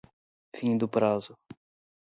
[0.57, 1.37] Findo o prazo